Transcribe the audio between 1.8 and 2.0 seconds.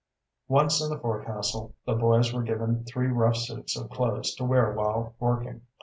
the